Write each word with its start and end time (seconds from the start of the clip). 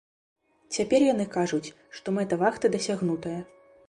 Цяпер 0.77 1.01
яны 1.13 1.27
кажуць, 1.35 1.73
што 1.97 2.07
мэта 2.15 2.39
вахты 2.45 2.71
дасягнутая. 2.77 3.35